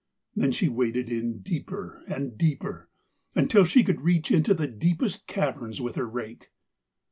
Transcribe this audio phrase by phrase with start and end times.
[0.35, 2.89] Then she waded in deeper and deeper,
[3.35, 6.49] until she could reach into the deepest caverns with her rake.